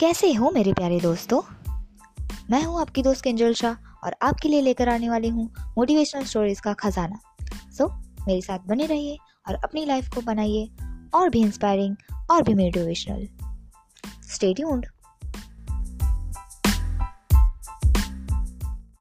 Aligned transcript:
कैसे 0.00 0.32
हो 0.34 0.50
मेरे 0.50 0.72
प्यारे 0.72 1.00
दोस्तों? 1.00 1.42
मैं 2.50 2.62
हूँ 2.62 2.80
आपकी 2.80 3.02
दोस्त 3.02 3.24
किंजल 3.24 3.54
शाह 3.54 3.72
और 4.04 4.16
आपके 4.22 4.48
लिए 4.48 4.60
लेकर 4.60 4.88
आने 4.88 5.08
वाली 5.08 5.28
हूँ 5.28 5.50
मोटिवेशनल 5.78 6.24
स्टोरीज 6.24 6.60
का 6.60 6.72
खजाना। 6.72 7.18
सो 7.72 7.84
so, 7.84 7.90
मेरे 8.28 8.40
साथ 8.40 8.58
बने 8.58 8.86
रहिए 8.86 9.18
और 9.48 9.54
अपनी 9.54 9.84
लाइफ 9.84 10.08
को 10.14 10.20
बनाइए 10.20 10.70
और 11.14 11.28
भी 11.28 11.40
इंस्पायरिंग 11.40 11.96
और 12.30 12.42
भी 12.42 12.54
मोटिवेशनल 12.54 13.28
स्टे 14.34 14.54
ट्यून्ड 14.54 14.86